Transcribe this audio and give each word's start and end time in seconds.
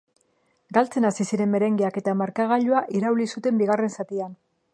Galtzen 0.77 1.05
hasi 1.09 1.27
ziren 1.29 1.51
merengeak 1.57 2.01
eta 2.03 2.17
markagailua 2.23 2.85
irauli 3.01 3.29
zuten 3.37 3.63
bigarren 3.65 3.95
zatian. 3.99 4.35